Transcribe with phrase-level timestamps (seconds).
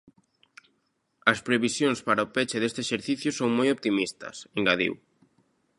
[1.31, 4.93] "As previsións para o peche deste exercicio son moi optimistas", engadiu."